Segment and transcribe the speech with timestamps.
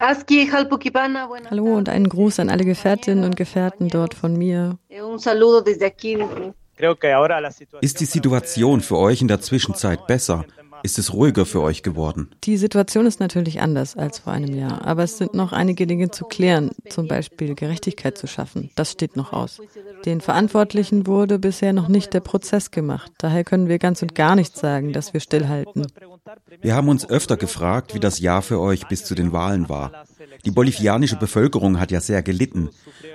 [0.00, 4.78] Hallo und einen Gruß an alle Gefährtinnen und Gefährten dort von mir.
[7.82, 10.46] Ist die Situation für euch in der Zwischenzeit besser?
[10.82, 12.30] Ist es ruhiger für euch geworden?
[12.44, 16.10] Die Situation ist natürlich anders als vor einem Jahr, aber es sind noch einige Dinge
[16.10, 18.70] zu klären, zum Beispiel Gerechtigkeit zu schaffen.
[18.76, 19.60] Das steht noch aus.
[20.04, 23.12] Den Verantwortlichen wurde bisher noch nicht der Prozess gemacht.
[23.18, 25.86] Daher können wir ganz und gar nicht sagen, dass wir stillhalten.
[26.60, 30.04] Wir haben uns öfter gefragt, wie das Jahr für euch bis zu den Wahlen war.
[30.44, 32.70] Die bolivianische Bevölkerung hat ja sehr gelitten.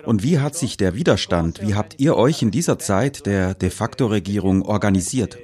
[0.05, 3.69] Und wie hat sich der Widerstand, wie habt ihr euch in dieser Zeit der de
[3.69, 5.37] facto Regierung organisiert?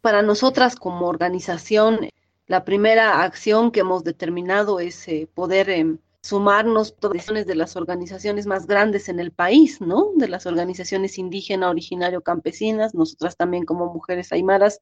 [0.00, 2.08] Para nosotras como organización,
[2.46, 8.46] la primera acción que hemos determinado es eh, poder eh, sumarnos todas de las organizaciones
[8.46, 10.10] más grandes en el país, ¿no?
[10.16, 14.80] De las organizaciones indígena, originario, campesinas, nosotras también como mujeres aymaras,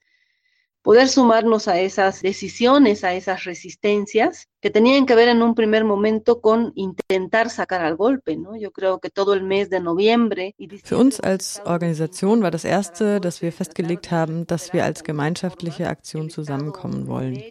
[0.88, 5.84] poder sumarnos a esas decisiones, a esas resistencias que tenían que ver en un primer
[5.84, 8.38] momento con intentar sacar al golpe.
[8.38, 8.57] ¿no?
[8.57, 10.54] Yo creo que todo el mes de noviembre.
[10.85, 15.88] Für uns als Organisation war das erste, dass wir festgelegt haben, dass wir als gemeinschaftliche
[15.88, 17.43] Aktion zusammenkommen wollen.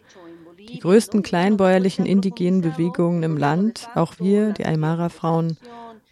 [0.58, 5.58] Die größten kleinbäuerlichen indigenen Bewegungen im Land, auch wir, die Aymara-Frauen,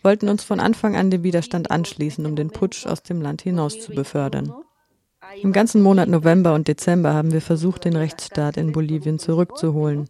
[0.04, 3.80] wollten uns von Anfang an dem Widerstand anschließen, um den Putsch aus dem Land hinaus
[3.80, 4.54] zu befördern.
[5.42, 10.08] Im ganzen Monat November und Dezember haben wir versucht, den Rechtsstaat in Bolivien zurückzuholen.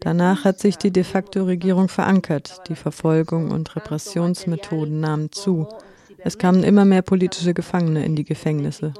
[0.00, 2.62] Danach hat sich die de facto Regierung verankert.
[2.68, 5.66] Die Verfolgung und Repressionsmethoden nahmen zu.
[6.18, 8.92] Es kamen immer mehr politische Gefangene in die Gefängnisse.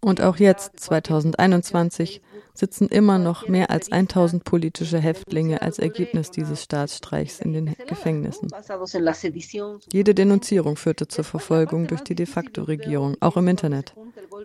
[0.00, 2.22] Und auch jetzt, 2021,
[2.54, 8.48] sitzen immer noch mehr als 1000 politische Häftlinge als Ergebnis dieses Staatsstreichs in den Gefängnissen.
[9.92, 13.94] Jede Denunzierung führte zur Verfolgung durch die de facto Regierung, auch im Internet.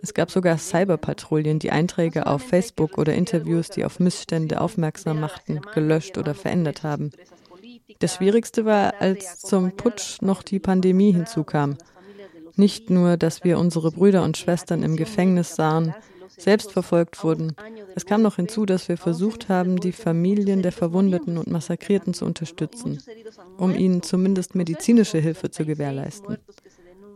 [0.02, 5.60] Es gab sogar Cyberpatrouillen, die Einträge auf Facebook oder Interviews, die auf Missstände aufmerksam machten,
[5.74, 7.12] gelöscht oder verändert haben.
[7.98, 11.78] Das Schwierigste war, als zum Putsch noch die Pandemie hinzukam.
[12.56, 15.94] Nicht nur, dass wir unsere Brüder und Schwestern im Gefängnis sahen,
[16.38, 17.54] selbst verfolgt wurden.
[17.94, 22.24] Es kam noch hinzu, dass wir versucht haben, die Familien der Verwundeten und Massakrierten zu
[22.24, 23.02] unterstützen,
[23.56, 26.38] um ihnen zumindest medizinische Hilfe zu gewährleisten.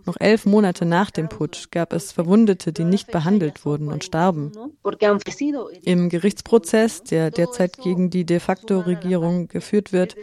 [0.06, 4.52] Noch elf Monate nach dem Putsch gab es Verwundete, die nicht behandelt wurden und starben.
[5.82, 10.16] Im Gerichtsprozess, der derzeit gegen die de facto Regierung geführt wird,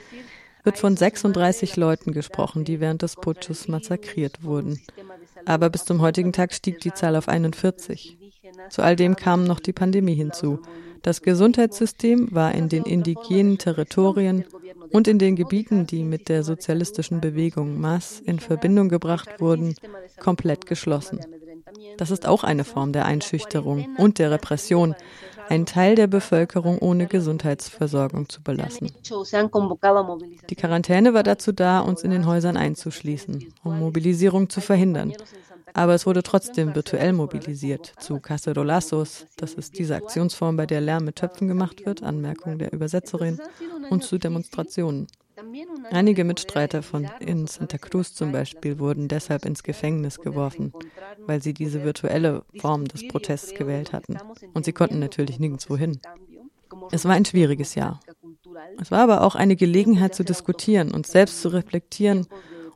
[0.63, 4.81] wird von 36 Leuten gesprochen, die während des Putsches massakriert wurden.
[5.45, 8.17] Aber bis zum heutigen Tag stieg die Zahl auf 41.
[8.69, 10.59] Zu all dem kam noch die Pandemie hinzu.
[11.01, 14.45] Das Gesundheitssystem war in den indigenen Territorien
[14.91, 19.75] und in den Gebieten, die mit der sozialistischen Bewegung MAS in Verbindung gebracht wurden,
[20.19, 21.19] komplett geschlossen.
[21.97, 24.95] Das ist auch eine Form der Einschüchterung und der Repression,
[25.49, 28.91] einen Teil der Bevölkerung ohne Gesundheitsversorgung zu belassen.
[30.49, 35.13] Die Quarantäne war dazu da, uns in den Häusern einzuschließen, um Mobilisierung zu verhindern.
[35.73, 41.05] Aber es wurde trotzdem virtuell mobilisiert zu Cacerolazos, das ist diese Aktionsform, bei der Lärm
[41.05, 43.39] mit Töpfen gemacht wird, Anmerkung der Übersetzerin,
[43.89, 45.07] und zu Demonstrationen.
[45.91, 50.73] Einige Mitstreiter von in Santa Cruz zum Beispiel wurden deshalb ins Gefängnis geworfen,
[51.25, 54.17] weil sie diese virtuelle Form des Protests gewählt hatten.
[54.53, 55.99] Und sie konnten natürlich nirgendwo hin.
[56.91, 57.99] Es war ein schwieriges Jahr.
[58.79, 62.27] Es war aber auch eine Gelegenheit zu diskutieren und selbst zu reflektieren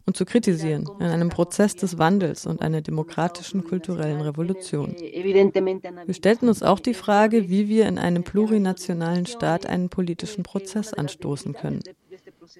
[0.06, 4.96] und zu kritisieren in einem Prozess des Wandels und einer demokratischen kulturellen Revolution.
[4.98, 10.94] Wir stellten uns auch die Frage, wie wir in einem plurinationalen Staat einen politischen Prozess
[10.94, 11.82] anstoßen können.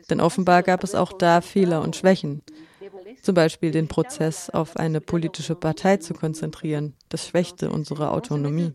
[0.10, 2.42] Denn offenbar gab es auch da Fehler und Schwächen.
[3.22, 6.96] Zum Beispiel den Prozess auf eine politische Partei zu konzentrieren.
[7.10, 8.72] Das schwächte unsere Autonomie.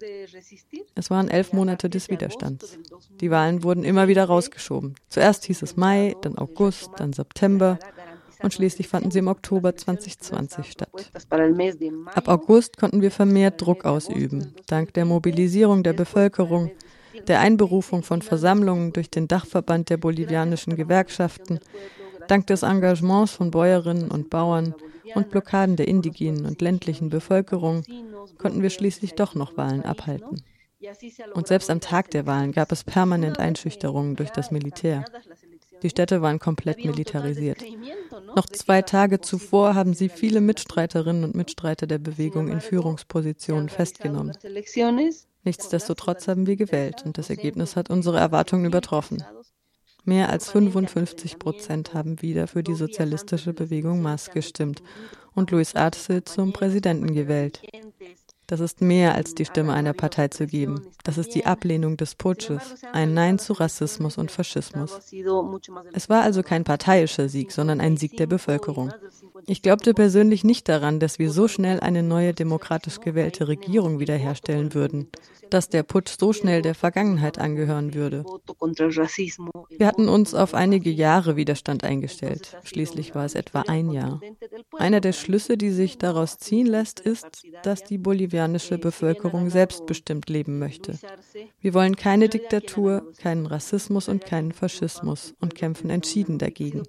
[0.95, 2.79] Es waren elf Monate des Widerstands.
[3.21, 4.95] Die Wahlen wurden immer wieder rausgeschoben.
[5.09, 7.79] Zuerst hieß es Mai, dann August, dann September
[8.43, 11.11] und schließlich fanden sie im Oktober 2020 statt.
[12.15, 16.71] Ab August konnten wir vermehrt Druck ausüben, dank der Mobilisierung der Bevölkerung,
[17.27, 21.61] der Einberufung von Versammlungen durch den Dachverband der bolivianischen Gewerkschaften,
[22.29, 24.75] dank des Engagements von Bäuerinnen und Bauern
[25.15, 27.85] und Blockaden der indigenen und ländlichen Bevölkerung
[28.39, 30.43] konnten wir schließlich doch noch Wahlen abhalten.
[31.35, 35.05] Und selbst am Tag der Wahlen gab es permanent Einschüchterungen durch das Militär.
[35.83, 37.63] Die Städte waren komplett militarisiert.
[38.35, 44.37] Noch zwei Tage zuvor haben sie viele Mitstreiterinnen und Mitstreiter der Bewegung in Führungspositionen festgenommen.
[45.47, 49.23] Nichtsdestotrotz haben wir gewählt und das Ergebnis hat unsere Erwartungen übertroffen.
[50.05, 54.83] Mehr als 55 Prozent haben wieder für die sozialistische Bewegung MAS gestimmt
[55.35, 57.63] und Luis Arce zum Präsidenten gewählt.
[58.49, 60.87] Das ist mehr als die Stimme einer Partei zu geben.
[61.05, 64.99] Das ist die Ablehnung des Putsches, ein Nein zu Rassismus und Faschismus.
[65.93, 68.93] Es war also kein parteiischer Sieg, sondern ein Sieg der Bevölkerung.
[69.49, 74.75] Ich glaubte persönlich nicht daran, dass wir so schnell eine neue demokratisch gewählte Regierung wiederherstellen
[74.75, 75.09] würden
[75.51, 78.25] dass der Putsch so schnell der Vergangenheit angehören würde.
[79.71, 82.57] Wir hatten uns auf einige Jahre Widerstand eingestellt.
[82.65, 84.21] Schließlich war es etwa ein Jahr.
[84.77, 87.27] Einer der Schlüsse, die sich daraus ziehen lässt, ist,
[87.63, 90.99] dass die bolivianische Bevölkerung selbstbestimmt leben möchte.
[91.61, 96.83] Wir wollen keine Diktatur, keinen Rassismus und keinen Faschismus und kämpfen entschieden dagegen.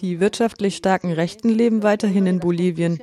[0.00, 1.12] Die wirtschaftlich starken
[1.42, 3.00] Rechten leben weiterhin in Bolivien.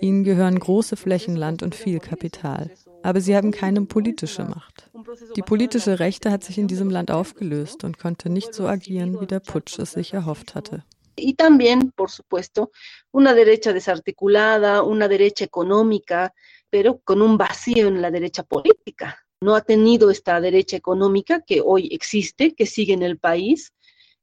[0.00, 2.70] Ihnen gehören große Flächen Land und viel Kapital
[3.02, 4.90] aber sie haben keine politische Macht.
[5.36, 9.26] Die politische Rechte hat sich in diesem Land aufgelöst und konnte nicht so agieren, wie
[9.26, 10.84] der Putsch es sich erhofft hatte.
[11.18, 12.70] Y también, por supuesto,
[13.10, 16.32] una derecha desarticulada, una derecha económica,
[16.70, 19.18] pero con un vacío en la derecha política.
[19.42, 23.72] No ha tenido esta derecha económica que hoy existe, que sigue en el país,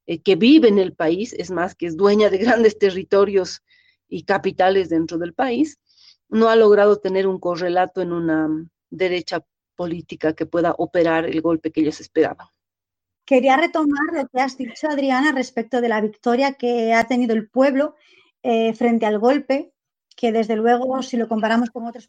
[0.09, 3.61] eh, que vive en el país, es más, que es dueña de grandes territorios
[4.07, 5.77] y capitales dentro del país,
[6.29, 8.49] no ha logrado tener un correlato en una
[8.89, 9.45] derecha
[9.75, 12.47] política que pueda operar el golpe que ellos esperaban.
[13.23, 17.47] Quería retomar lo que has dicho, Adriana, respecto de la victoria que ha tenido el
[17.47, 17.93] pueblo
[18.41, 19.73] eh, frente al golpe,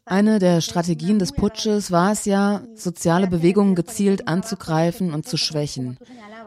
[0.05, 5.97] Eine der Strategien des Putsches war es ja, soziale Bewegungen gezielt anzugreifen und zu schwächen.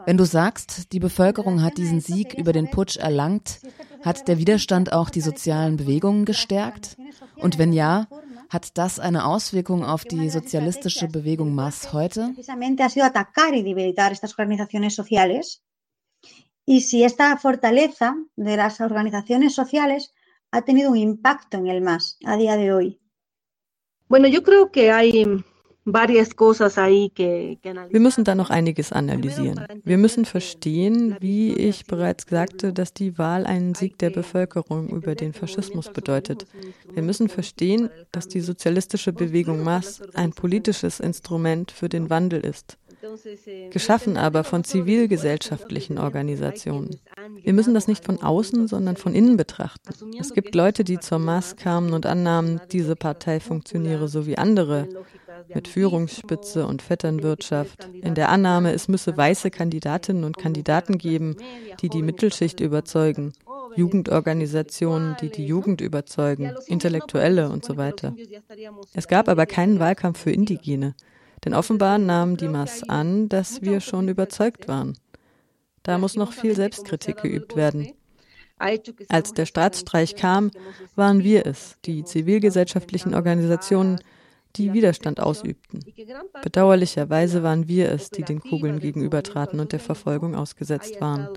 [0.05, 3.59] Wenn du sagst, die Bevölkerung hat diesen Sieg über den Putsch erlangt,
[4.03, 6.97] hat der Widerstand auch die sozialen Bewegungen gestärkt?
[7.37, 8.07] Und wenn ja,
[8.49, 12.33] hat das eine Auswirkung auf die sozialistische Bewegung MAS heute?
[16.67, 20.14] Y si esta fortaleza de las organizaciones sociales
[20.55, 23.01] ha tenido un impacto en el MAS a día de hoy.
[24.07, 25.25] Bueno, yo creo que hay
[25.87, 29.67] wir müssen da noch einiges analysieren.
[29.83, 35.13] Wir müssen verstehen, wie ich bereits sagte, dass die Wahl einen Sieg der Bevölkerung über
[35.13, 36.47] den Faschismus bedeutet.
[36.91, 42.79] Wir müssen verstehen, dass die sozialistische Bewegung MAS ein politisches Instrument für den Wandel ist
[43.71, 46.99] geschaffen aber von zivilgesellschaftlichen Organisationen.
[47.41, 49.93] Wir müssen das nicht von außen, sondern von innen betrachten.
[50.19, 54.87] Es gibt Leute, die zur Maß kamen und annahmen, diese Partei funktioniere so wie andere,
[55.53, 61.35] mit Führungsspitze und Vetternwirtschaft, in der Annahme, es müsse weiße Kandidatinnen und Kandidaten geben,
[61.81, 63.33] die die Mittelschicht überzeugen,
[63.75, 68.15] Jugendorganisationen, die die Jugend überzeugen, Intellektuelle und so weiter.
[68.93, 70.95] Es gab aber keinen Wahlkampf für Indigene.
[71.45, 74.97] Denn offenbar nahm Dimas an, dass wir schon überzeugt waren.
[75.83, 77.93] Da muss noch viel Selbstkritik geübt werden.
[78.57, 80.49] Als der Staatsstreich kam,
[80.95, 83.99] waren wir es, die zivilgesellschaftlichen Organisationen,
[84.55, 85.81] die Widerstand ausübten.
[86.41, 91.27] Bedauerlicherweise waren wir es, die den Kugeln gegenübertraten und der Verfolgung ausgesetzt waren.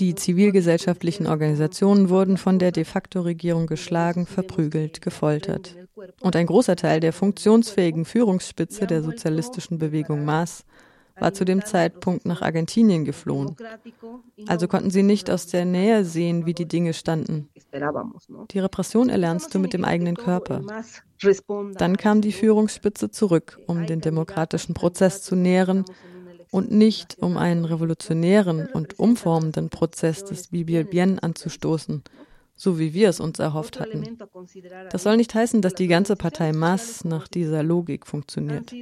[0.00, 5.76] Die zivilgesellschaftlichen Organisationen wurden von der de facto Regierung geschlagen, verprügelt, gefoltert.
[6.20, 10.64] Und ein großer Teil der funktionsfähigen Führungsspitze der sozialistischen Bewegung Maas
[11.20, 13.56] war zu dem Zeitpunkt nach Argentinien geflohen.
[14.46, 17.48] Also konnten sie nicht aus der Nähe sehen, wie die Dinge standen.
[18.50, 20.62] Die Repression erlernst du mit dem eigenen Körper.
[21.74, 25.84] Dann kam die Führungsspitze zurück, um den demokratischen Prozess zu nähren
[26.50, 32.02] und nicht um einen revolutionären und umformenden Prozess des Bibi Bien anzustoßen,
[32.58, 34.18] so wie wir es uns erhofft hatten.
[34.90, 38.74] Das soll nicht heißen, dass die ganze Partei Mass nach dieser Logik funktioniert.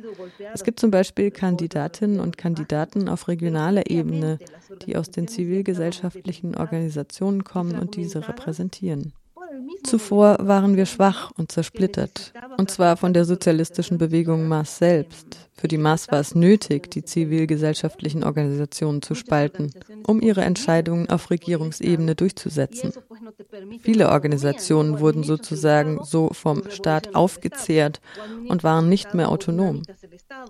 [0.54, 4.38] Es gibt zum Beispiel Kandidatinnen und Kandidaten auf regionaler Ebene,
[4.86, 9.12] die aus den zivilgesellschaftlichen Organisationen kommen und diese repräsentieren.
[9.84, 15.48] Zuvor waren wir schwach und zersplittert, und zwar von der sozialistischen Bewegung Maas selbst.
[15.54, 19.72] Für die Maas war es nötig, die zivilgesellschaftlichen Organisationen zu spalten,
[20.06, 22.92] um ihre Entscheidungen auf Regierungsebene durchzusetzen.
[23.80, 28.00] Viele Organisationen wurden sozusagen so vom Staat aufgezehrt
[28.48, 29.82] und waren nicht mehr autonom.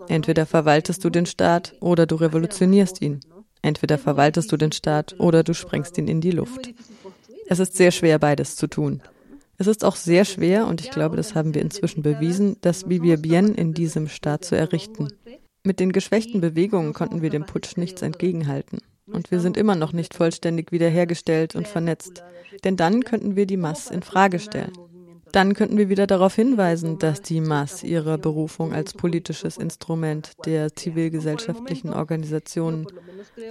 [0.09, 3.21] Entweder verwaltest du den Staat oder du revolutionierst ihn.
[3.63, 6.73] Entweder verwaltest du den Staat oder du sprengst ihn in die Luft.
[7.49, 9.03] Es ist sehr schwer, beides zu tun.
[9.59, 13.17] Es ist auch sehr schwer, und ich glaube, das haben wir inzwischen bewiesen, das Bibi
[13.17, 15.09] Bien in diesem Staat zu errichten.
[15.65, 18.79] Mit den geschwächten Bewegungen konnten wir dem Putsch nichts entgegenhalten.
[19.07, 22.23] Und wir sind immer noch nicht vollständig wiederhergestellt und vernetzt.
[22.65, 24.73] Denn dann könnten wir die Mass in Frage stellen.
[25.33, 30.75] Dann könnten wir wieder darauf hinweisen, dass die Mass ihrer Berufung als politisches Instrument der
[30.75, 32.87] zivilgesellschaftlichen Organisationen,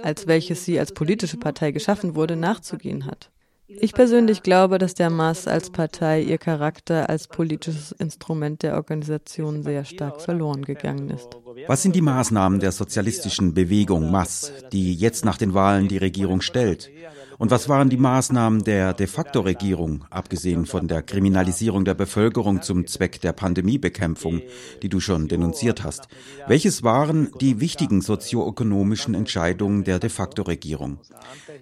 [0.02, 3.30] als welches sie als politische Partei geschaffen wurde, nachzugehen hat.
[3.68, 9.64] Ich persönlich glaube, dass der MAS als Partei ihr Charakter als politisches Instrument der Organisation
[9.64, 11.28] sehr stark verloren gegangen ist.
[11.66, 16.42] Was sind die Maßnahmen der sozialistischen Bewegung MAS, die jetzt nach den Wahlen die Regierung
[16.42, 16.90] stellt?
[17.38, 22.62] Und was waren die Maßnahmen der de facto Regierung, abgesehen von der Kriminalisierung der Bevölkerung
[22.62, 24.40] zum Zweck der Pandemiebekämpfung,
[24.82, 26.08] die du schon denunziert hast?
[26.46, 30.98] Welches waren die wichtigen sozioökonomischen Entscheidungen der de facto Regierung?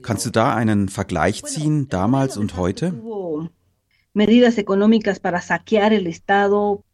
[0.03, 2.95] Kannst du da einen Vergleich ziehen, damals und heute?
[4.13, 6.85] Medidas económicas para saquear el Estado,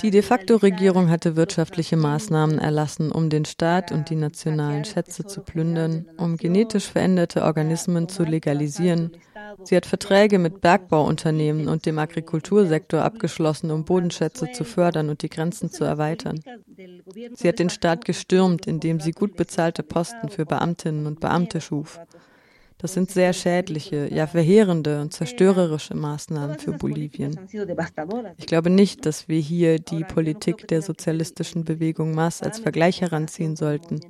[0.00, 5.26] die de facto Regierung hatte wirtschaftliche Maßnahmen erlassen, um den Staat und die nationalen Schätze
[5.26, 9.10] zu plündern, um genetisch veränderte Organismen zu legalisieren.
[9.64, 15.28] Sie hat Verträge mit Bergbauunternehmen und dem Agrikultursektor abgeschlossen, um Bodenschätze zu fördern und die
[15.28, 16.40] Grenzen zu erweitern.
[17.34, 21.98] Sie hat den Staat gestürmt, indem sie gut bezahlte Posten für Beamtinnen und Beamte schuf.
[22.80, 27.38] Das sind sehr schädliche, ja verheerende und zerstörerische Maßnahmen für Bolivien.
[28.38, 33.54] Ich glaube nicht, dass wir hier die Politik der sozialistischen Bewegung MAS als Vergleich heranziehen
[33.54, 34.00] sollten.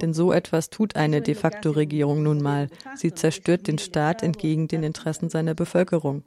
[0.00, 2.68] Denn so etwas tut eine de facto Regierung nun mal.
[2.96, 6.24] Sie zerstört den Staat entgegen den Interessen seiner Bevölkerung.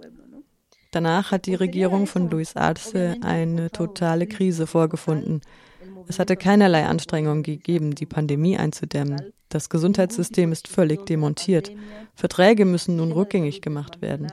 [0.92, 5.42] Danach hat die Regierung von Luis Arce eine totale Krise vorgefunden.
[6.08, 9.34] Es hatte keinerlei Anstrengungen gegeben, die Pandemie einzudämmen.
[9.56, 11.72] Das Gesundheitssystem ist völlig demontiert.
[12.14, 14.28] Verträge müssen nun rückgängig gemacht werden.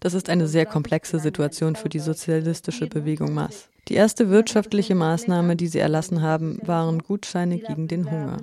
[0.00, 3.70] Das ist eine sehr komplexe Situation für die sozialistische Bewegung MAS.
[3.88, 8.36] Die erste wirtschaftliche Maßnahme, die sie erlassen haben, waren Gutscheine gegen den Hunger.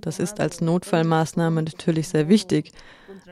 [0.00, 2.70] Das ist als Notfallmaßnahme natürlich sehr wichtig,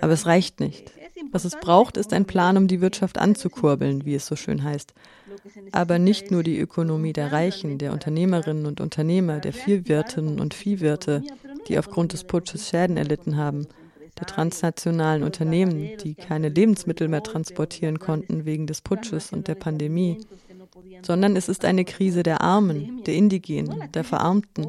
[0.00, 0.92] aber es reicht nicht.
[1.30, 4.94] Was es braucht, ist ein Plan, um die Wirtschaft anzukurbeln, wie es so schön heißt.
[5.72, 11.22] Aber nicht nur die Ökonomie der Reichen, der Unternehmerinnen und Unternehmer, der Viehwirtinnen und Viehwirte,
[11.68, 13.66] die aufgrund des Putsches Schäden erlitten haben,
[14.18, 20.18] der transnationalen Unternehmen, die keine Lebensmittel mehr transportieren konnten wegen des Putsches und der Pandemie,
[21.02, 24.66] sondern es ist eine Krise der Armen, der Indigenen, der Verarmten.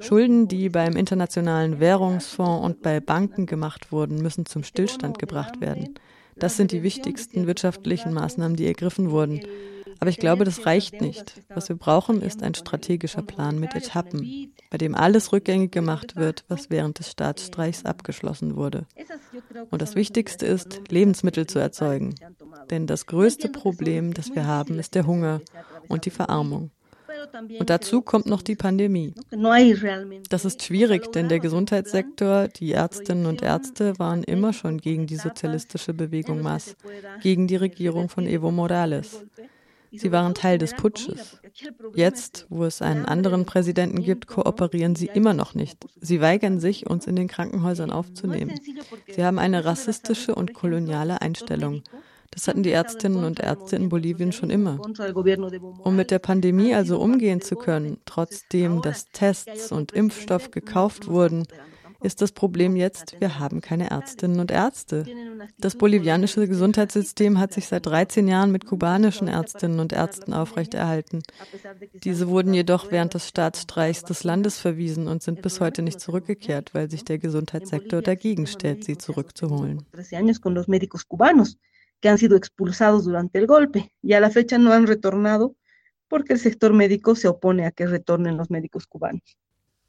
[0.00, 5.94] Schulden, die beim Internationalen Währungsfonds und bei Banken gemacht wurden, müssen zum Stillstand gebracht werden.
[6.42, 9.42] Das sind die wichtigsten wirtschaftlichen Maßnahmen, die ergriffen wurden.
[10.00, 11.40] Aber ich glaube, das reicht nicht.
[11.54, 16.44] Was wir brauchen, ist ein strategischer Plan mit Etappen, bei dem alles rückgängig gemacht wird,
[16.48, 18.86] was während des Staatsstreichs abgeschlossen wurde.
[19.70, 22.16] Und das Wichtigste ist, Lebensmittel zu erzeugen.
[22.70, 25.42] Denn das größte Problem, das wir haben, ist der Hunger
[25.86, 26.72] und die Verarmung.
[27.58, 29.14] Und dazu kommt noch die Pandemie.
[30.28, 35.16] Das ist schwierig, denn der Gesundheitssektor, die Ärztinnen und Ärzte waren immer schon gegen die
[35.16, 36.76] sozialistische Bewegung MAS,
[37.22, 39.24] gegen die Regierung von Evo Morales.
[39.94, 41.38] Sie waren Teil des Putsches.
[41.94, 45.84] Jetzt, wo es einen anderen Präsidenten gibt, kooperieren sie immer noch nicht.
[46.00, 48.54] Sie weigern sich, uns in den Krankenhäusern aufzunehmen.
[49.06, 51.82] Sie haben eine rassistische und koloniale Einstellung.
[52.32, 54.80] Das hatten die Ärztinnen und Ärzte in Bolivien schon immer.
[55.84, 61.46] Um mit der Pandemie also umgehen zu können, trotzdem dass Tests und Impfstoff gekauft wurden,
[62.02, 65.04] ist das Problem jetzt, wir haben keine Ärztinnen und Ärzte.
[65.58, 71.22] Das bolivianische Gesundheitssystem hat sich seit 13 Jahren mit kubanischen Ärztinnen und Ärzten aufrechterhalten.
[72.02, 76.74] Diese wurden jedoch während des Staatsstreichs des Landes verwiesen und sind bis heute nicht zurückgekehrt,
[76.74, 79.84] weil sich der Gesundheitssektor dagegen stellt, sie zurückzuholen.
[82.02, 85.54] Que han sido expulsados durante el golpe y a la fecha no han retornado
[86.08, 89.38] porque el sector médico se opone a que retornen los médicos cubanos.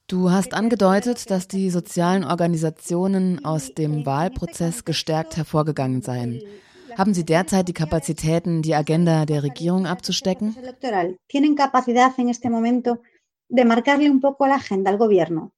[0.07, 6.41] Du hast angedeutet, dass die sozialen Organisationen aus dem Wahlprozess gestärkt hervorgegangen seien.
[6.97, 10.55] Haben Sie derzeit die Kapazitäten, die Agenda der Regierung abzustecken?
[11.27, 13.01] Tienen capacidad en este momento
[13.49, 15.53] de marcarle un poco la agenda al gobierno.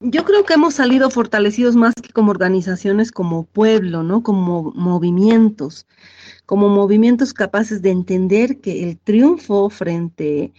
[0.00, 4.22] Yo creo que hemos salido fortalecidos más que como organizaciones, como pueblo, ¿no?
[4.22, 5.86] Como movimientos,
[6.44, 10.52] como movimientos capaces de entender que el triunfo frente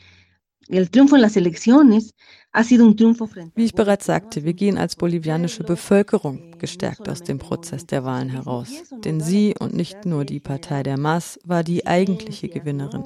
[0.69, 2.13] El triunfo en las elecciones
[2.51, 7.07] ha sido un triunfo frente Wie ich bereits sagte, wir gehen als bolivianische Bevölkerung gestärkt
[7.07, 8.69] aus dem Prozess der Wahlen heraus.
[9.05, 13.05] Denn sie und nicht nur die Partei der MAS war die eigentliche Gewinnerin.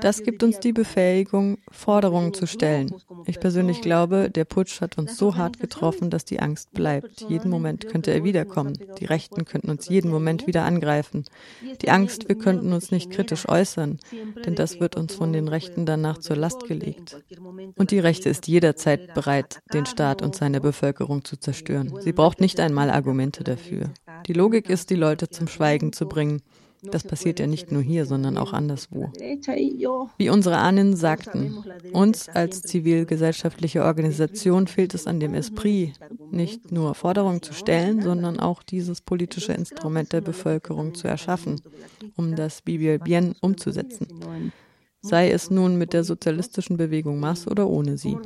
[0.00, 2.90] Das gibt uns die Befähigung, Forderungen zu stellen.
[3.26, 7.22] Ich persönlich glaube, der Putsch hat uns so hart getroffen, dass die Angst bleibt.
[7.28, 8.78] Jeden Moment könnte er wiederkommen.
[8.98, 11.24] Die Rechten könnten uns jeden Moment wieder angreifen.
[11.82, 13.98] Die Angst, wir könnten uns nicht kritisch äußern,
[14.44, 17.22] denn das wird uns von den Rechten danach zur Last gelegt.
[17.76, 21.94] Und die Rechte ist jederzeit bereit, den Staat und seine Bevölkerung zu zerstören.
[22.00, 23.90] Sie braucht nicht einmal Argumente dafür.
[24.26, 26.42] Die Logik ist, die Leute zum Schweigen zu bringen
[26.90, 29.10] Das passiert ja nicht nur hier, sondern auch anderswo.
[30.18, 35.92] Wie unsere Ahnen sagten, uns als zivilgesellschaftliche Organisation fehlt es an dem Esprit,
[36.30, 41.60] nicht nur Forderungen zu stellen, sondern auch dieses politische Instrument der Bevölkerung zu erschaffen,
[42.16, 44.06] um das Bibi Bien umzusetzen
[45.04, 48.16] sei es nun mit der sozialistischen Bewegung Mas oder ohne sie.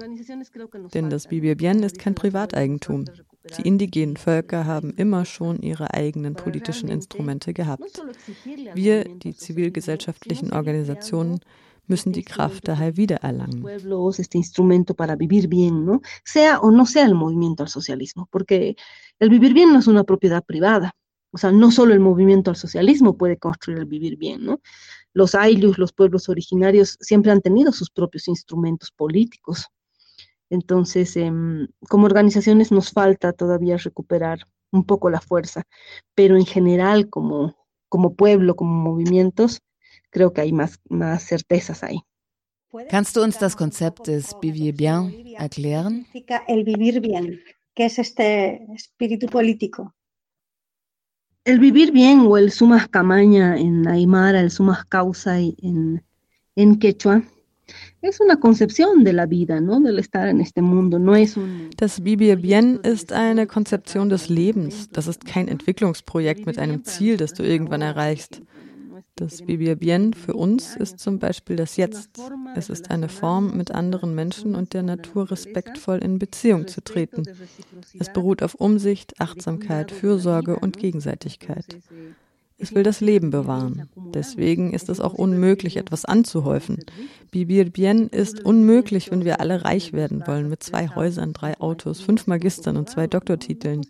[0.94, 3.04] Denn das Bibi Bien ist kein Privateigentum.
[3.56, 8.02] Die indigenen Völker haben immer schon ihre eigenen politischen Instrumente gehabt.
[8.74, 11.40] Wir, die zivilgesellschaftlichen Organisationen,
[11.86, 13.64] müssen die Kraft daher wiedererlangen.
[16.24, 18.76] Sea o no sea el movimiento al socialismo, porque
[19.18, 20.92] el vivir bien no es una propiedad privada.
[21.30, 24.60] O sea, no solo el movimiento al socialismo puede construir el vivir bien, ¿no?
[25.12, 29.66] Los ayllus, los pueblos originarios, siempre han tenido sus propios instrumentos políticos.
[30.50, 31.32] Entonces, eh,
[31.88, 34.40] como organizaciones nos falta todavía recuperar
[34.70, 35.62] un poco la fuerza,
[36.14, 37.56] pero en general, como,
[37.88, 39.60] como pueblo, como movimientos,
[40.10, 42.00] creo que hay más, más certezas ahí.
[42.90, 46.06] Kannst du uns das Konzept des Vivir Bien erklären?
[46.46, 47.40] El vivir bien,
[47.74, 49.94] que es este espíritu político.
[51.44, 56.04] El vivir bien o el sumas camaña en Aymara, el sumas causa en,
[56.56, 57.22] en Quechua,
[58.00, 58.20] es
[61.76, 64.88] das Vivir Bien ist eine Konzeption des Lebens.
[64.90, 68.40] Das ist kein Entwicklungsprojekt mit einem Ziel, das du irgendwann erreichst.
[69.16, 72.10] Das Vivir Bien für uns ist zum Beispiel das Jetzt.
[72.54, 77.24] Es ist eine Form, mit anderen Menschen und der Natur respektvoll in Beziehung zu treten.
[77.98, 81.78] Es beruht auf Umsicht, Achtsamkeit, Fürsorge und Gegenseitigkeit.
[82.60, 83.88] Es will das Leben bewahren.
[84.12, 86.78] Deswegen ist es auch unmöglich, etwas anzuhäufen.
[87.30, 92.00] Vivir Bien ist unmöglich, wenn wir alle reich werden wollen, mit zwei Häusern, drei Autos,
[92.00, 93.86] fünf Magistern und zwei Doktortiteln.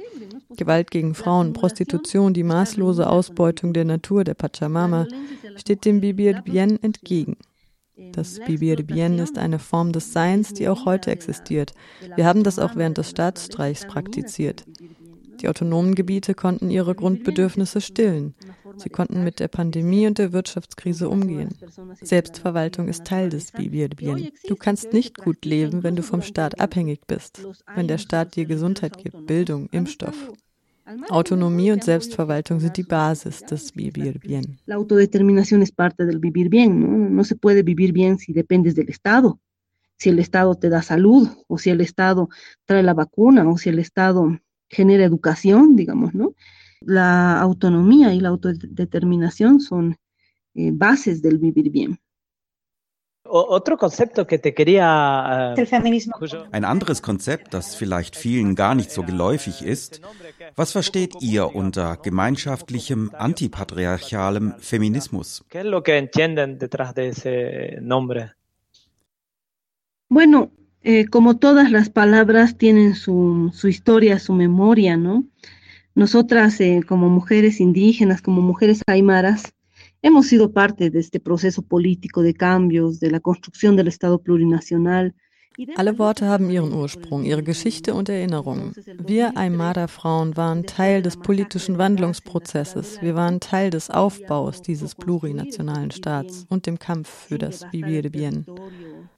[0.51, 5.07] Gewalt gegen Frauen, Prostitution, die maßlose Ausbeutung der Natur, der Pachamama,
[5.57, 7.39] steht dem Bibir Bien entgegen.
[8.13, 11.73] Das Bibir Bien ist eine Form des Seins, die auch heute existiert.
[12.17, 14.65] Wir haben das auch während des Staatsstreichs praktiziert.
[15.41, 18.35] Die autonomen Gebiete konnten ihre Grundbedürfnisse stillen.
[18.77, 21.55] Sie konnten mit der Pandemie und der Wirtschaftskrise umgehen.
[22.03, 24.31] Selbstverwaltung ist Teil des Bibir Bien.
[24.49, 28.47] Du kannst nicht gut leben, wenn du vom Staat abhängig bist, wenn der Staat dir
[28.47, 30.33] Gesundheit gibt, Bildung, Impfstoff.
[31.11, 34.59] Autonomie und Selbstverwaltung sind die Basis des Vivir Bien.
[34.67, 37.11] La autodeterminación es parte del vivir bien, ¿no?
[37.11, 39.39] No se puede vivir bien si dependes del Estado.
[39.99, 42.31] Si el Estado te da salud, o si el Estado
[42.65, 46.35] trae la vacuna, o si el Estado genera educación, digamos, ¿no?
[46.81, 49.97] La autonomía y la autodeterminación son
[50.55, 51.99] eh, bases del vivir bien.
[53.31, 56.15] Otro concepto que te quería, El feminismo.
[56.51, 60.01] Ein anderes Konzept, das vielleicht vielen gar nicht so geläufig ist.
[60.57, 65.45] Was versteht ihr unter gemeinschaftlichem, antipatriarchalem Feminismus?
[65.51, 68.33] ¿Qué es lo que entienden detrás de ese nombre?
[70.09, 70.51] Bueno,
[70.83, 75.27] eh, como todas las palabras tienen su, su historia, su memoria, ¿no?
[75.95, 79.55] Nosotras eh, como mujeres indígenas, como mujeres aymaras,
[80.03, 85.15] hemos sido parte de este proceso político de cambios, de la construcción del Estado plurinacional.
[85.77, 88.75] Alle Worte haben ihren Ursprung, ihre Geschichte und Erinnerungen.
[89.05, 93.03] Wir Aymara-Frauen waren Teil des politischen Wandlungsprozesses.
[93.03, 98.11] Wir waren Teil des Aufbaus dieses plurinationalen Staats und dem Kampf für das Vivir de
[98.11, 98.47] Bien.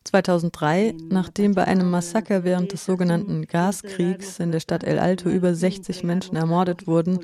[0.05, 5.55] 2003, nachdem bei einem Massaker während des sogenannten Gaskriegs in der Stadt El Alto über
[5.55, 7.20] 60 Menschen ermordet wurden,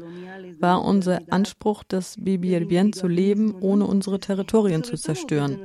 [0.60, 5.60] war unser Anspruch, das Vivir Bien zu leben, ohne unsere Territorien zu zerstören,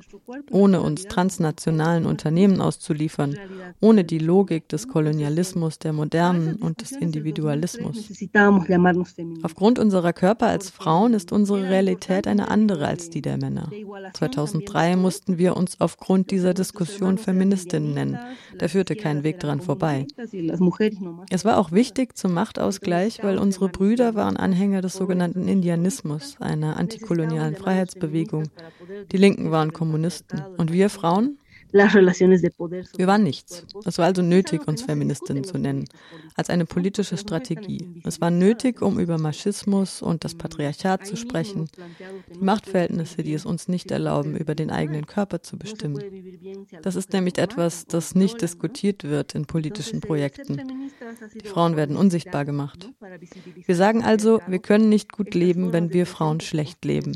[0.51, 3.36] ohne uns transnationalen Unternehmen auszuliefern,
[3.80, 8.12] ohne die Logik des Kolonialismus, der Modernen und des Individualismus.
[9.43, 13.69] Aufgrund unserer Körper als Frauen ist unsere Realität eine andere als die der Männer.
[14.13, 18.19] 2003 mussten wir uns aufgrund dieser Diskussion Feministinnen nennen.
[18.58, 20.06] Da führte kein Weg dran vorbei.
[21.30, 26.77] Es war auch wichtig zum Machtausgleich, weil unsere Brüder waren Anhänger des sogenannten Indianismus, einer
[26.77, 28.49] antikolonialen Freiheitsbewegung.
[29.11, 30.43] Die Linken waren Kommunisten.
[30.57, 31.37] Und wir Frauen?
[31.73, 33.65] Wir waren nichts.
[33.86, 35.86] Es war also nötig, uns Feministinnen zu nennen,
[36.36, 38.01] als eine politische Strategie.
[38.03, 41.69] Es war nötig, um über Maschismus und das Patriarchat zu sprechen,
[42.34, 46.03] die Machtverhältnisse, die es uns nicht erlauben, über den eigenen Körper zu bestimmen.
[46.81, 50.62] Das ist nämlich etwas, das nicht diskutiert wird in politischen Projekten.
[51.41, 52.89] Die Frauen werden unsichtbar gemacht.
[53.65, 57.13] Wir sagen also, wir können nicht gut leben, wenn wir Frauen schlecht leben.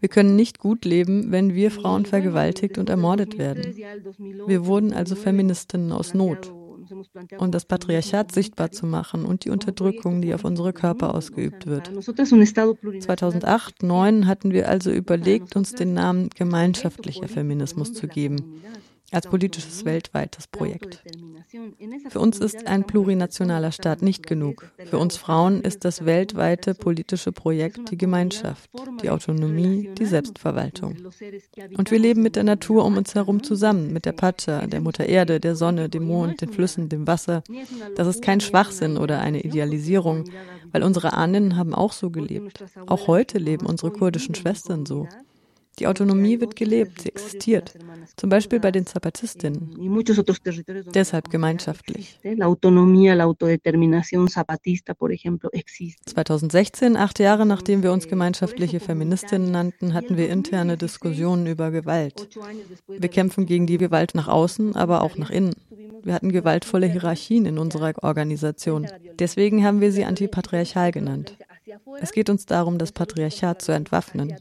[0.00, 3.76] Wir können nicht gut leben, wenn wir Frauen vergewaltigt und ermordet werden.
[4.46, 6.52] Wir wurden also Feministinnen aus Not.
[7.38, 11.90] und das Patriarchat sichtbar zu machen und die Unterdrückung, die auf unsere Körper ausgeübt wird.
[11.90, 18.62] 2008-2009 hatten wir also überlegt, uns den Namen gemeinschaftlicher Feminismus zu geben
[19.10, 21.02] als politisches weltweites Projekt.
[22.10, 24.70] Für uns ist ein plurinationaler Staat nicht genug.
[24.84, 28.70] Für uns Frauen ist das weltweite politische Projekt die Gemeinschaft,
[29.02, 30.96] die Autonomie, die Selbstverwaltung.
[31.76, 35.06] Und wir leben mit der Natur um uns herum zusammen, mit der Pacha, der Mutter
[35.06, 37.42] Erde, der Sonne, dem Mond, den Flüssen, dem Wasser.
[37.96, 40.24] Das ist kein Schwachsinn oder eine Idealisierung,
[40.70, 42.62] weil unsere Ahnen haben auch so gelebt.
[42.86, 45.08] Auch heute leben unsere kurdischen Schwestern so.
[45.78, 47.74] Die Autonomie wird gelebt, sie existiert.
[48.16, 49.76] Zum Beispiel bei den Zapatistinnen.
[50.92, 52.18] Deshalb gemeinschaftlich.
[56.06, 62.28] 2016, acht Jahre nachdem wir uns gemeinschaftliche Feministinnen nannten, hatten wir interne Diskussionen über Gewalt.
[62.88, 65.54] Wir kämpfen gegen die Gewalt nach außen, aber auch nach innen.
[66.02, 68.86] Wir hatten gewaltvolle Hierarchien in unserer Organisation.
[69.18, 71.36] Deswegen haben wir sie antipatriarchal genannt.
[72.00, 74.34] Es geht uns darum, das Patriarchat zu entwaffnen,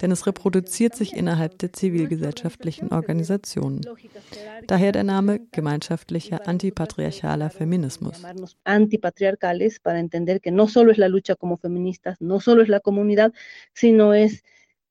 [0.00, 3.80] denn es reproduziert sich innerhalb der zivilgesellschaftlichen Organisationen.
[4.66, 8.22] Daher der Name gemeinschaftlicher antipatriarchaler Feminismus.
[8.64, 12.80] Antipatriarcales para entender que no solo es la lucha como feministas, no solo es la
[12.80, 13.32] comunidad,
[13.72, 14.42] sino es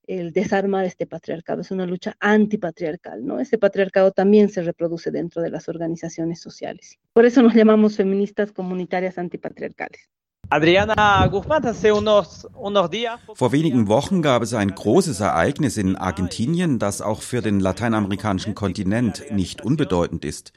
[0.08, 3.40] el desarmar este patriarcado, es una lucha antipatriarcal, ¿no?
[3.42, 6.98] Este patriarcado también se reproduce dentro de las organizaciones sociales.
[7.12, 10.10] Por eso nos llamamos feministas comunitarias antipatriarcales.
[10.50, 13.20] Adriana Guzmán, hace unos, unos días.
[13.34, 18.56] Vor wenigen Wochen gab es ein großes Ereignis in Argentinien, das auch für den lateinamerikanischen
[18.56, 20.54] Kontinent nicht unbedeutend ist.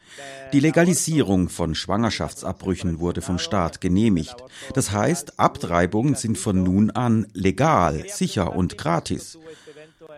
[0.53, 4.37] Die Legalisierung von Schwangerschaftsabbrüchen wurde vom Staat genehmigt.
[4.75, 9.39] Das heißt, Abtreibungen sind von nun an legal, sicher und gratis.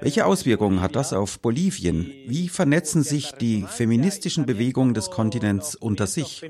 [0.00, 2.12] Welche Auswirkungen hat das auf Bolivien?
[2.26, 6.42] Wie vernetzen sich die feministischen Bewegungen des Kontinents unter sich?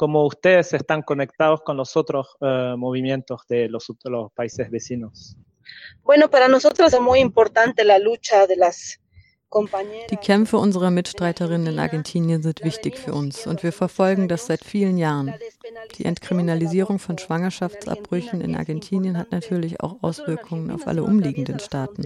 [0.00, 5.36] Como ustedes están conectados con los otros uh, movimientos de los, los países vecinos.
[6.02, 8.98] Bueno, para nosotros es muy importante la lucha de las
[10.10, 14.64] Die Kämpfe unserer Mitstreiterinnen in Argentinien sind wichtig für uns und wir verfolgen das seit
[14.64, 15.34] vielen Jahren.
[15.98, 22.04] Die Entkriminalisierung von Schwangerschaftsabbrüchen in Argentinien hat natürlich auch Auswirkungen auf alle umliegenden Staaten.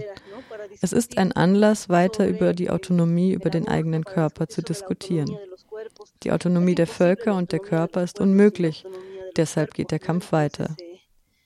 [0.81, 5.37] Es ist ein Anlass, weiter über die Autonomie über den eigenen Körper zu diskutieren.
[6.23, 8.85] Die Autonomie der Völker und der Körper ist unmöglich.
[9.35, 10.75] Deshalb geht der Kampf weiter.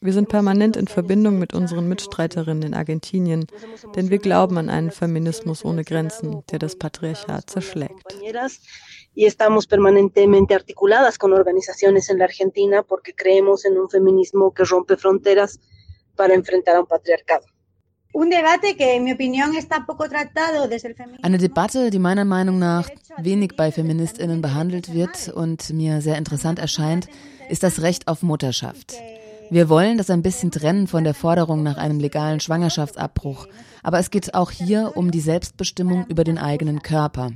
[0.02, 3.48] Wir sind permanent in Verbindung mit unseren Mitstreiterinnen in Argentinien,
[3.96, 8.02] denn wir glauben an einen Feminismus ohne Grenzen, der das Patriarchat zerschlägt.
[9.14, 14.64] Y estamos permanentemente articuladas con organizaciones en la Argentina porque creemos en un feminismo que
[14.64, 15.60] rompe fronteras
[16.16, 17.46] para enfrentar a un patriarcado.
[21.22, 26.58] Eine Debatte, die meiner Meinung nach wenig bei Feministinnen behandelt wird und mir sehr interessant
[26.58, 27.08] erscheint,
[27.50, 28.96] ist das Recht auf Mutterschaft.
[29.52, 33.48] Wir wollen das ein bisschen trennen von der Forderung nach einem legalen Schwangerschaftsabbruch,
[33.84, 37.32] aber es geht auch hier um die Selbstbestimmung über den eigenen Körper.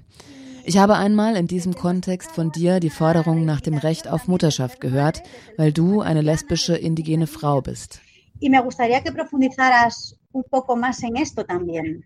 [0.66, 4.80] Ich habe einmal in diesem Kontext von dir die Forderung nach dem Recht auf Mutterschaft
[4.80, 5.22] gehört,
[5.58, 8.00] weil du eine lesbische indigene Frau bist.
[8.40, 12.04] Y me gustaría que profundizaras un poco más en esto también.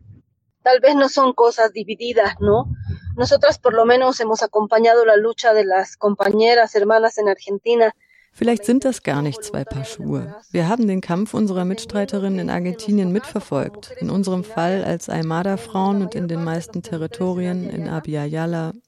[0.62, 2.70] Tal vez no son cosas divididas, ¿no?
[3.16, 7.94] Nosotras por lo menos hemos acompañado la lucha de las compañeras, hermanas en Argentina.
[8.34, 10.36] Vielleicht sind das gar nicht zwei Paar Schuhe.
[10.52, 13.96] Wir haben den Kampf unserer Mitstreiterinnen in Argentinien mitverfolgt.
[14.00, 18.26] In unserem Fall als Aymada-Frauen und in den meisten Territorien in Abya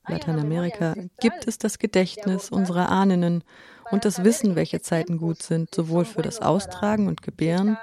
[0.08, 3.44] Lateinamerika, gibt es das Gedächtnis unserer Ahnen
[3.90, 7.80] und das Wissen, welche Zeiten gut sind, sowohl für das Austragen und Gebären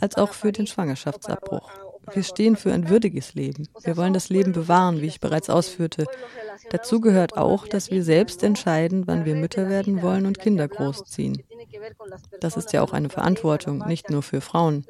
[0.00, 1.70] als auch für den Schwangerschaftsabbruch.
[2.12, 3.68] Wir stehen für ein würdiges Leben.
[3.82, 6.06] Wir wollen das Leben bewahren, wie ich bereits ausführte.
[6.70, 11.42] Dazu gehört auch, dass wir selbst entscheiden, wann wir Mütter werden wollen und Kinder großziehen.
[12.40, 14.86] Das ist ja auch eine Verantwortung, nicht nur für Frauen.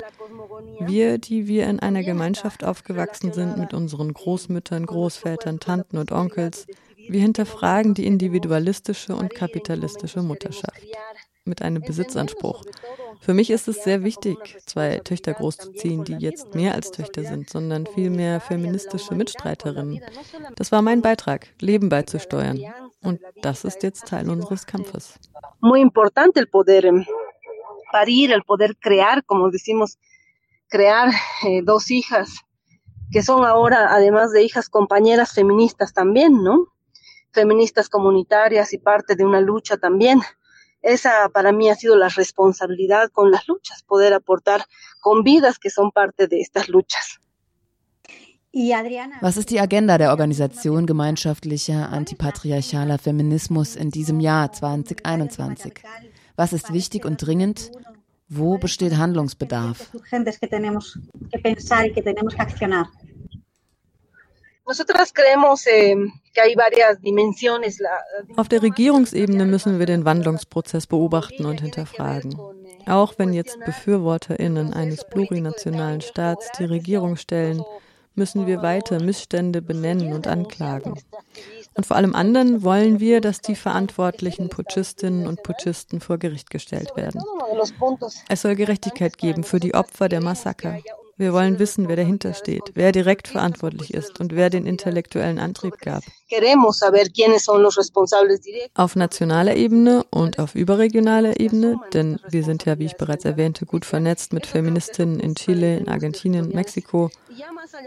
[0.80, 6.66] Wir, die wir in einer Gemeinschaft aufgewachsen sind mit unseren Großmüttern, Großvätern, Tanten und Onkels,
[6.96, 10.80] wir hinterfragen die individualistische und kapitalistische Mutterschaft
[11.44, 12.64] mit einem Besitzanspruch.
[13.20, 17.50] Für mich ist es sehr wichtig, zwei Töchter großzuziehen, die jetzt mehr als Töchter sind,
[17.50, 20.00] sondern vielmehr feministische Mitstreiterinnen.
[20.56, 22.60] Das war mein Beitrag, Leben beizusteuern.
[23.02, 25.18] Und das ist jetzt Teil unseres Kampfes.
[25.60, 26.84] Muy importante el poder
[27.92, 29.98] parir, el poder crear, como decimos,
[30.68, 31.10] crear
[31.46, 32.40] eh, dos hijas
[33.12, 36.66] que son ahora, además de hijas compañeras feministas también, ¿no?
[37.32, 40.20] Feministas comunitarias y parte de una lucha también
[40.84, 44.64] esa para mí ha sido la responsabilidad con las luchas, poder aportar
[45.00, 47.20] con vidas que son parte de estas luchas.
[49.20, 55.72] Was ist die Agenda der Organisation gemeinschaftlicher antipatriarchaler Feminismus in diesem Jahr 2021?
[56.36, 57.72] Was ist wichtig und dringend?
[58.28, 59.90] Wo besteht Handlungsbedarf?
[68.36, 72.38] Auf der Regierungsebene müssen wir den Wandlungsprozess beobachten und hinterfragen.
[72.86, 77.62] Auch wenn jetzt Befürworterinnen eines plurinationalen Staats die Regierung stellen,
[78.14, 80.94] müssen wir weiter Missstände benennen und anklagen.
[81.74, 86.96] Und vor allem anderen wollen wir, dass die verantwortlichen Putschistinnen und Putschisten vor Gericht gestellt
[86.96, 87.20] werden.
[88.28, 90.78] Es soll Gerechtigkeit geben für die Opfer der Massaker
[91.16, 95.78] wir wollen wissen, wer dahinter steht, wer direkt verantwortlich ist und wer den intellektuellen Antrieb
[95.78, 96.02] gab.
[98.74, 103.66] Auf nationaler Ebene und auf überregionaler Ebene, denn wir sind ja, wie ich bereits erwähnte,
[103.66, 107.10] gut vernetzt mit Feministinnen in Chile, in Argentinien, Mexiko,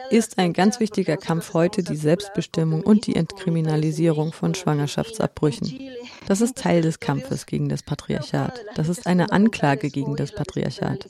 [0.10, 5.80] ist ein ganz wichtiger Kampf heute die Selbstbestimmung und die Entkriminalisierung von Schwangerschaftsabbrüchen.
[6.28, 8.66] Das ist Teil des Kampfes gegen das Patriarchat.
[8.76, 11.08] Das ist eine Anklage gegen das Patriarchat.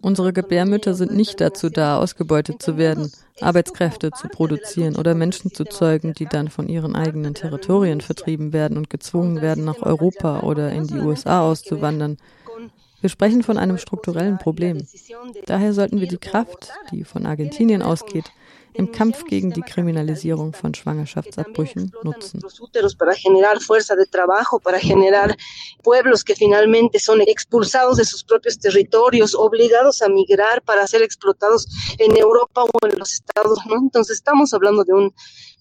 [0.00, 5.64] Unsere Gebärmütter sind nicht dazu da, ausgebeutet zu werden, Arbeitskräfte zu produzieren oder Menschen zu
[5.64, 10.72] zeugen, die dann von ihren eigenen Territorien vertrieben werden und gezwungen werden, nach Europa oder
[10.72, 12.16] in die USA auszuwandern.
[13.06, 14.84] Wir sprechen von einem strukturellen Problem.
[15.44, 18.32] Daher sollten wir die Kraft, die von Argentinien ausgeht,
[18.72, 22.40] im Kampf gegen die Kriminalisierung von Schwangerschaftsabbrüchen nutzen.
[32.24, 32.66] Europa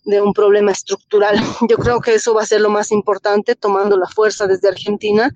[0.06, 1.36] de un problema estructural.
[1.70, 5.32] Yo creo que eso va a ser lo más importante, tomando la fuerza desde Argentina,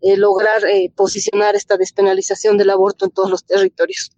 [0.00, 4.10] eh, lograr eh, posicionar esta despenalización del aborto en todos los territorios.